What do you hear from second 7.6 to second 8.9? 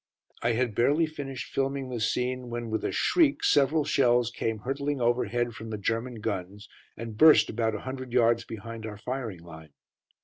a hundred yards behind